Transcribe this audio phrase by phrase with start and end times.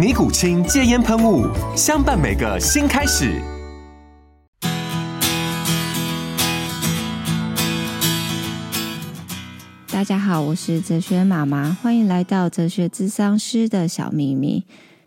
[0.00, 1.46] 尼古清戒烟喷雾，
[1.76, 3.38] 相伴每个新开始。
[9.92, 14.64] 大家好，我是哲学妈妈，欢迎来到哲学咨商师的小秘密。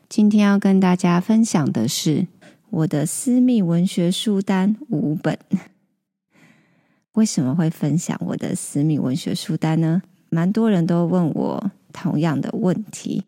[0.08, 2.28] 今天要跟大家分享的是
[2.70, 5.36] 我的私密文学书单五本。
[7.14, 10.04] 为什么会分享我的私密文学书单呢？
[10.30, 13.24] 蛮多人都问我同样的问题。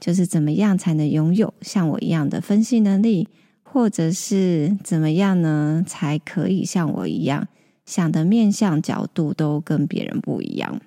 [0.00, 3.28] 就是怎么样才能拥有像我一样的分析能力，
[3.62, 7.48] 或者是怎么样呢，才可以像我一样
[7.84, 10.80] 想的面向角度都跟别人不一样？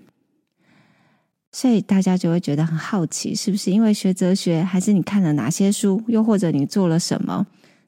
[1.51, 7.45] 所以大家就会觉得很好奇，是不是因为学哲学，还是你看了哪些书，又或者你做了什么？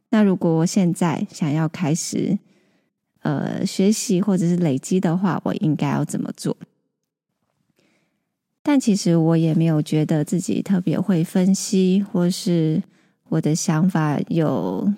[0.09, 2.37] 那如果我现在想要开始
[3.21, 6.57] 呃学习或者是累积的话，我应该要怎么做？
[8.65, 12.81] 但其实我也没有觉得自己特别会分析，或是
[13.27, 14.89] 我的想法有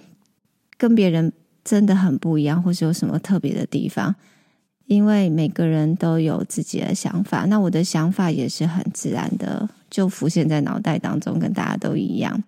[0.77, 4.15] 跟别人真的很不一样，或是有什么特别的地方。
[4.85, 12.43] 因为每个人都有自己的想法，那我的想法也是很自然的，就浮现在脑袋当中，跟大家都一样。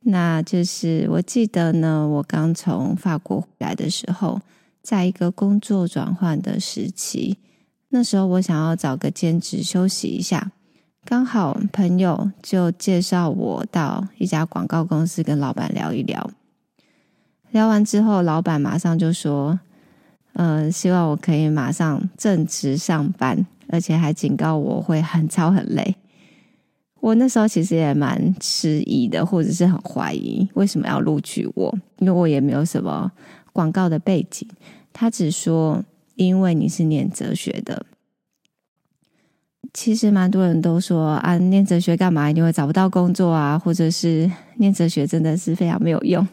[0.00, 4.40] 那就是我记得呢，我刚从法国回来的时候，
[4.82, 7.38] 在一个工作转换的时期。
[7.94, 10.50] 那时候我想要找个兼职休息一下，
[11.04, 16.30] 刚好朋友就介绍我到一家广告公司跟老板聊一聊。
[17.50, 19.60] 聊完之后，老板马上就说
[20.32, 25.94] ：“呃，希望我可以马上正职上班，而且还警告我会很操很累。”
[27.00, 33.12] 我那时候其实也蛮迟疑的，或者是很怀疑为什么要录取我，因为我也没有什么
[33.52, 34.48] 广告的背景。
[34.94, 35.84] 他只说。
[36.26, 37.86] 因为你是念哲学的，
[39.72, 42.30] 其实蛮多人都说啊，念哲学干嘛？
[42.30, 46.26] 一定会找不到工作啊，或者是念哲学真的是非常没有用。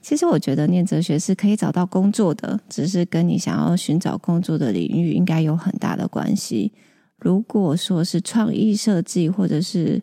[0.00, 6.72] 其实我觉得念哲学是可以找到工作的，只是跟你想要寻找工作的领域应该有很大的关系。
[7.18, 10.00] 如果说是创意设计或者是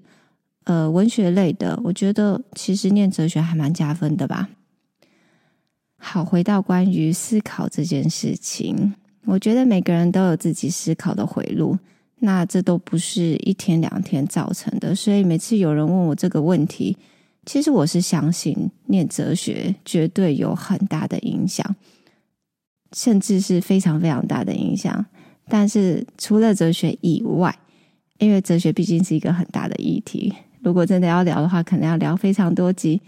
[0.65, 4.49] 呃文学类的，我觉得其实念哲学还蛮加分的吧。
[6.05, 8.93] 好，回到关于思考这件事情，
[9.23, 11.75] 我觉得每个人都有自己思考的回路，
[12.19, 14.93] 那这都不是一天两天造成的。
[14.93, 16.95] 所以每次有人问我这个问题，
[17.45, 21.65] 其实我是相信念哲学绝对有很大的影响，
[22.91, 25.03] 甚至是非常非常大的影响。
[25.47, 27.57] 但是除了哲学以外，
[28.19, 30.31] 因为哲学毕竟是一个很大的议题，
[30.61, 33.01] 如果真的要聊的话，可能要聊非常多集。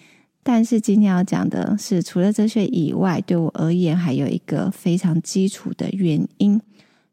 [0.48, 6.62] 但是今天要讲的是，除了这些以外，对我而言还有一个非常基础的原因，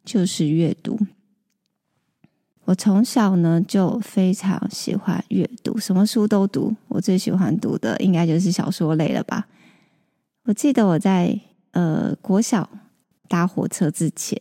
[0.04, 0.98] 就是阅读。
[2.66, 6.76] 我从小呢就非常喜欢阅读，什么书都读。
[6.88, 9.48] 我最喜欢读的应该就是小说类了吧。
[10.44, 12.68] 我记得我在呃国小
[13.28, 14.38] 搭火车之前，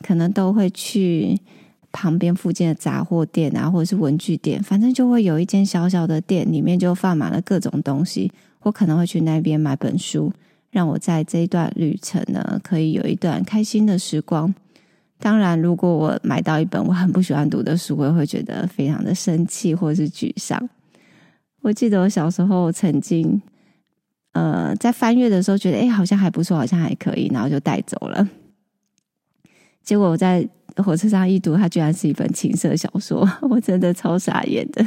[0.00, 1.40] 可能都会去。
[2.00, 8.30] 旁边附近的杂货店啊，或者是文具店，反正就会有一间小小的店，里面就放满了各种东西。
[8.60, 10.32] 我可能会去那边买本书，
[10.70, 14.54] 让我在这一段旅程呢，可以有一段开心的时光。
[15.18, 20.68] 当然，如果我买到一本我很不喜欢读的书，我也会觉得非常的生气或者是沮丧。
[21.62, 23.42] 我记得我小时候曾经，
[24.34, 28.28] 呃，在翻阅的时候觉得，哎，好像还不错，好像还可以，然后就带走了。
[29.88, 30.46] 结果我在。
[30.76, 34.80] 火车上一读，它居然是一本情色小说， 我真的超傻眼的。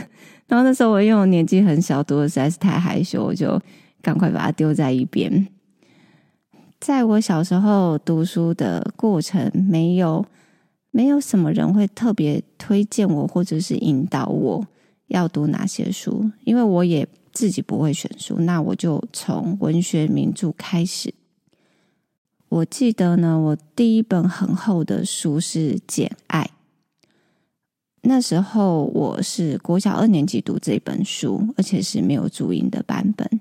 [0.48, 3.62] 然后那时候我因为我年纪很小，读的实在是太害羞，我就
[4.02, 5.46] 赶快把它丢在一边。
[6.80, 10.26] 在我小时候读书的过程，没有
[10.92, 14.66] 没有什么人会特别推荐我，或者是引导我
[15.08, 21.14] 要读哪些书，因为我也自己不会选书，那我就从文学名著开始。
[22.52, 26.44] 我记得呢，我第一本很厚的书是《简爱》。
[28.02, 33.40] 那时候我是国小二年级读这本书，而且是没有注音的版本。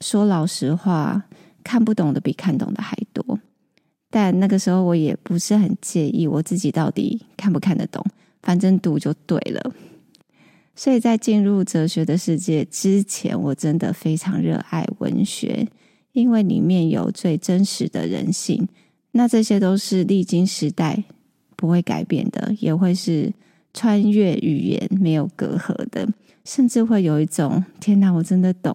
[0.00, 1.24] 说老实话，
[1.64, 3.40] 看不懂的比看懂的还多。
[4.08, 8.06] 但那个时候我也不是很介意我自己到底看不看得懂，
[8.40, 9.74] 反正读就对了。
[10.76, 15.66] 所以在进入哲学的世界之前，我真的非常热爱文学，
[16.16, 18.66] 因为里面有最真实的人性。
[19.12, 21.04] 那这些都是历经时代
[21.54, 23.32] 不会改变的，也会是。
[23.78, 26.08] 穿越语言没有隔阂的，
[26.46, 28.74] 甚至会有一种天哪，我真的懂，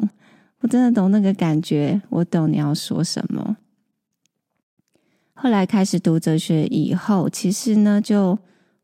[0.59, 3.57] 我真的懂那个感觉，我懂你要说什么。
[5.33, 8.38] 后来开始读哲学以后，其实呢，就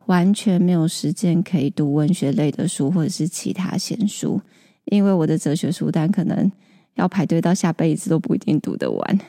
[0.08, 4.42] 完全没有时间可以读文学类的书或者是其他闲书，
[4.86, 6.52] 因为我的哲学书单可能
[6.98, 9.20] 要排队到下辈子都不一定读得完。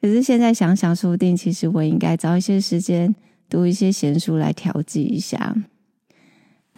[0.00, 3.14] 可是现在想想，说不定其实我应该找一些时间
[3.48, 5.54] 读一些闲书来调剂一下。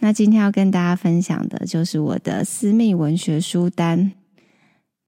[0.00, 4.12] 那今天要跟大家分享的就是我的私密文学书单。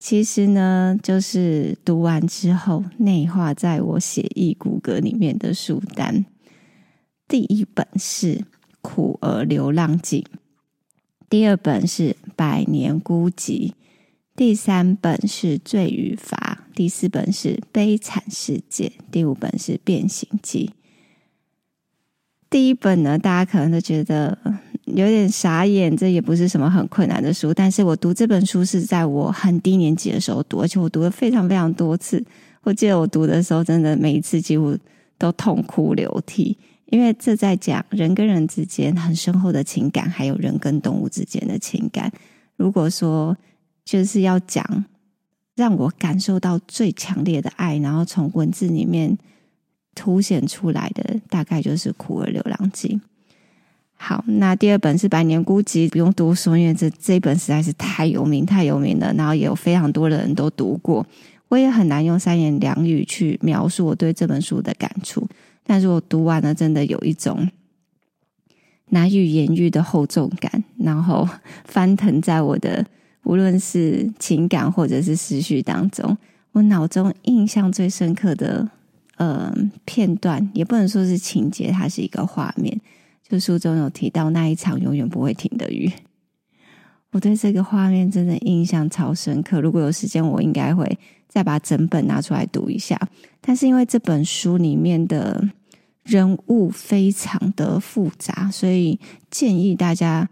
[0.00, 6.24] 其实呢，就是读完之后内化在我写意骨骼里面的书单。
[7.28, 8.34] 第一本是
[8.80, 10.26] 《苦儿流浪记》，
[11.28, 13.68] 第二本是《百年孤寂》，
[14.40, 20.70] 第三本是《罪与罚》，第四本是《悲惨世界》，第五本是《变形记》。
[22.48, 24.38] 第一本呢，大家可能都觉得。
[24.86, 27.52] 有点傻眼，这也不是什么很困难的书。
[27.52, 32.24] 但是我读这本书是在我很低年级的时候读，而且我读了非常非常多次。
[32.62, 34.74] 我记得我读的时候，真的每一次几乎
[35.18, 42.10] 都痛哭流涕，因为这在讲人跟人之间很深厚的情感，还有人跟动物之间的情感。
[42.56, 43.36] 如果说
[43.84, 44.84] 就是要讲
[45.54, 49.18] 让我感受到最强烈的爱，然后从文字里面
[49.94, 52.88] 凸显出来的，大概就是《苦儿流浪记》。
[53.94, 61.06] 好，那第二本是《百年孤寂》，不用多说，因为这这本实在是太有名、太有名了，然后也有非常多的人都读过。
[61.48, 65.28] 我也很难用三言两语去描述我对这本书的感触，
[65.64, 67.46] 但是我读完了，真的有一种
[68.90, 71.28] 难以言喻的厚重感，然后
[71.64, 72.86] 翻腾在我的
[73.24, 76.16] 无论是情感或者是思绪当中。
[76.52, 78.68] 我脑中印象最深刻的
[79.16, 82.80] 呃片段，也不能说是情节，它是一个画面。
[83.28, 85.88] 就书中有提到那一场永远不会停的雨，
[87.12, 89.60] 我对这个画面真的印象超深刻。
[89.60, 93.00] 如果有时间，我应该会再把整本拿出来读一下。
[93.40, 95.48] 但是因为这本书里面的
[96.02, 98.98] 人物非常的复杂，所以
[99.30, 100.28] 建议大家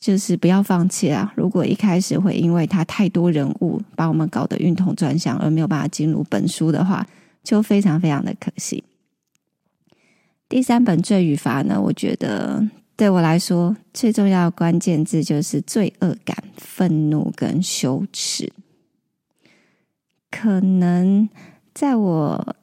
[0.00, 1.32] 就是不要放弃啊。
[1.36, 7.06] 如果一开始会因为它太多人物把我们搞得晕头转向而没有办法进入本书的话，
[7.44, 8.82] 就非常非常的可惜。
[10.48, 12.66] 第三本《罪与罚》呢，我觉得
[12.96, 18.52] 对我来说最重要的关键字就是罪恶感、愤怒跟羞耻。
[20.30, 21.28] 可能
[21.72, 22.56] 在我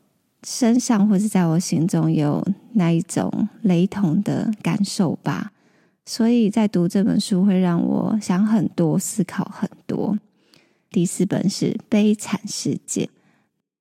[0.44, 5.52] 身上或是在我心中有那一种雷同的感受吧，
[6.08, 10.18] 所以在读这本书会让我想很多、思考很多。
[10.90, 13.04] 第四本是《悲惨世界》，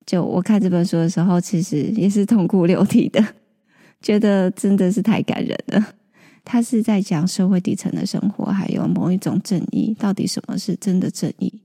[0.05, 3.25] 就我看这本书的时候，其实也是痛哭流涕的。
[4.01, 5.95] 觉得真的是太感人了。
[6.43, 9.95] 他是在讲社会底层的生活，还有某一种正义。
[9.97, 11.61] 到底什么是真的正义？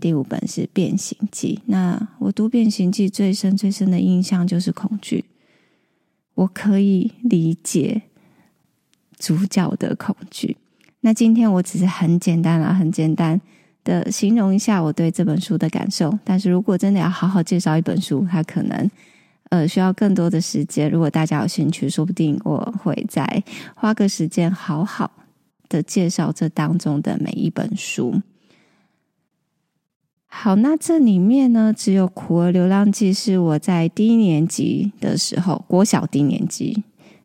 [0.00, 1.60] 第五本是《变形记》。
[1.66, 5.24] 那我读《变形记》最深最深的印象就是恐惧。
[6.34, 8.02] 我可以理解
[9.24, 10.56] 主角的恐惧。
[11.00, 13.40] 那今天我只是很简单啊，很简单
[13.82, 16.18] 的形容一下我对这本书的感受。
[16.22, 18.90] 但是如果真的要好好介绍一本书，它可能。
[19.50, 20.90] 呃，需要更多的时间。
[20.90, 23.44] 如果大家有兴趣，说不定我会再
[23.76, 25.08] 花个时间，好好
[25.68, 28.20] 的介绍这当中的每一本书。
[30.26, 36.82] 好，那这里面呢，只有《苦儿流浪记》是我在低年级的时候，国小低年级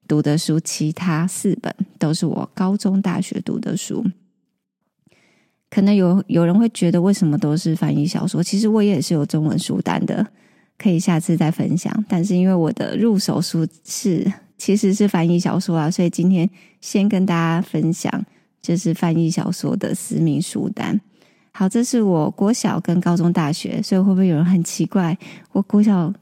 [0.10, 4.04] 读的书，其他四本都是我高中、大学读的书。
[5.70, 8.44] 可能有有人会觉得，为什么都是翻译小说？
[8.44, 10.26] 其实我也是有中文书单的。
[10.80, 14.26] 可以下次再分享，但是因为我的入手书是
[14.58, 16.50] 其实是翻译小说啊，所以今天
[16.80, 18.10] 先跟大家分享
[18.62, 20.98] 就是翻译小说的私密书单。
[21.52, 25.18] 好，这是我国小跟高中、大学，所以会不会有人很奇怪，
[25.52, 26.14] 我国小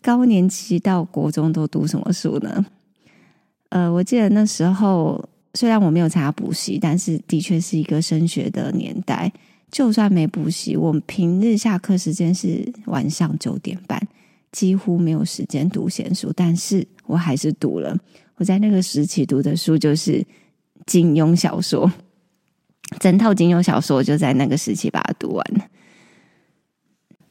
[0.00, 2.64] 高年级到国中都读什么书呢？
[3.74, 5.20] 呃，我记得那时候
[5.54, 9.30] 虽然我没有参加补习，但是的确是一个升学的年代。
[9.68, 14.00] 就算没补习，我平日下课时间是晚上九点半，
[14.52, 17.98] 几乎没有时间读闲书，但是我还是读了。
[18.36, 20.24] 我在那个时期读的书就是
[20.86, 21.90] 金庸小说，
[23.00, 25.44] 整套金庸小说就在那个时期把它读完。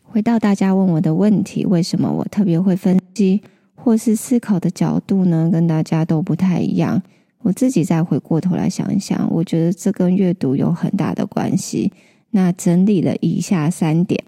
[0.02, 3.42] 回到大家问我的问题，为什么我特别会分析
[3.84, 5.50] 或是思考的角度呢？
[5.52, 7.04] 跟大家都不太一样。
[7.40, 11.92] 我自己再回过头来想一想，我觉得这跟阅读有很大的关系。
[12.32, 14.24] 那整理了以下三点。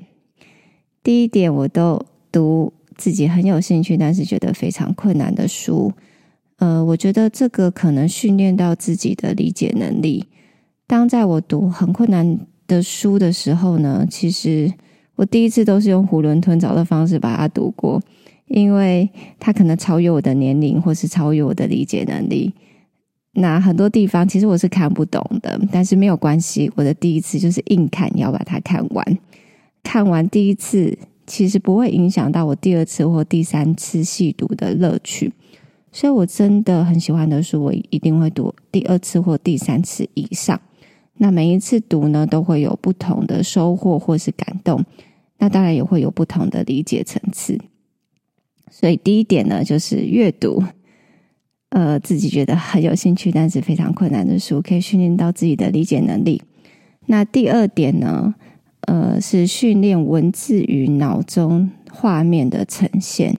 [1.02, 5.94] 第一点，我都读自己很有兴趣，但是觉得非常困难的书。
[6.58, 10.26] 呃，我觉得这个可能训练到自己的理解能力。
[10.86, 14.74] 当在我读很困难的书的时候呢，其实
[15.16, 18.02] 我第一次都是用囫囵吞枣的方式把它读过，
[18.48, 19.10] 因为
[19.40, 22.54] 它可能超越我的年龄，或是超越我的理解能力。
[23.34, 29.18] 那很多地方其实我是看不懂的，但是没有关系，我的第一次就是硬看，要把它看完。
[29.84, 30.98] 看完第一次，
[31.28, 35.34] 其实不会影响到我第二次或第三次细读的乐趣，
[35.92, 40.60] 所以我真的很喜欢的书，我一定会读第二次或第三次以上。
[41.18, 44.84] 那每一次读呢，都会有不同的收获或是感动，
[45.40, 47.60] 那当然也会有不同的理解层次。
[48.78, 50.62] 所以第一点呢，就是阅读，
[51.70, 56.42] 呃，自己觉得很有兴趣，但是非常困难的书，可以训练到自己的理解能力。
[57.06, 58.36] 那第二点呢？
[58.82, 63.36] 呃，是训练文字与脑中画面的呈现，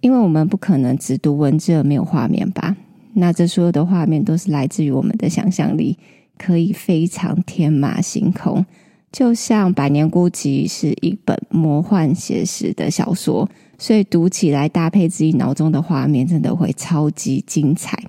[0.00, 2.76] 因为我们不可能只读文字而没有画面吧？
[3.14, 5.98] 那这所有的画面都是来自于我们的想象力，
[6.38, 8.64] 可以非常天马行空。
[9.10, 13.46] 就像《百年孤寂》是一本魔幻写实的小说，
[13.82, 18.00] 所以读起来搭配自己脑中的画面，真的会超级精彩。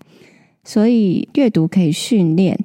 [0.63, 2.59] 所以阅读可以训练。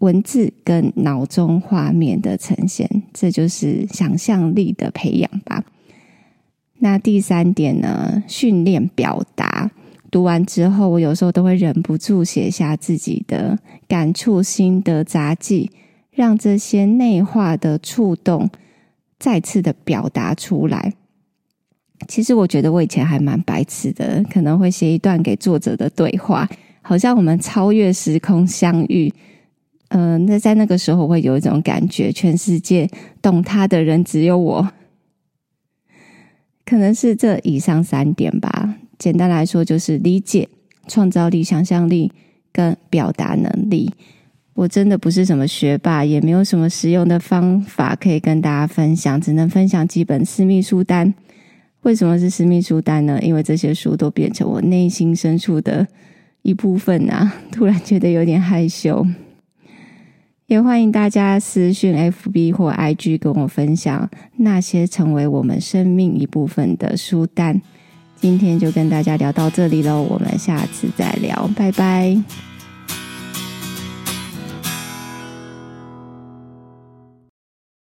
[0.00, 5.64] 文字跟脑中画面的呈现，这就是想象力的培养吧。
[6.80, 8.24] 那第三点呢？
[8.26, 9.70] 训练表达。
[10.10, 13.56] 读完之后，我有时候都会忍不住写下自己的
[13.86, 15.70] 感触、心得、杂记，
[16.10, 18.50] 让这些内化的触动
[19.20, 20.94] 再次的表达出来。
[22.08, 26.48] 其实我觉得我以前还蛮白痴的，可能会写一段给作者的对话，
[26.80, 29.12] 好像我们超越时空相遇。
[29.88, 32.88] 嗯、那在那个时候会有一种感觉，全世界
[33.20, 34.66] 懂他的人只有我。
[36.64, 38.74] 可能是这以上三点吧。
[38.98, 40.48] 简单来说，就是理解、
[40.88, 42.10] 创造力、想象力
[42.52, 43.90] 跟表达能力。
[44.54, 51.12] 我真的不是什么学霸，也没有什么实用的方法可以跟大家分享，只能分享几本私密书单。
[51.82, 53.18] 为什么是私密书单呢？
[53.20, 55.86] 因为这些书都变成我内心深处的
[56.42, 57.32] 一部分啊！
[57.50, 59.06] 突然觉得有点害羞。
[60.46, 67.60] 也欢迎大家私讯 FB 或 IG 跟我分享那些成为我们生命一部分的书单。
[68.16, 72.51] 今天就跟大家聊到这里喽，我们下次再聊，拜拜。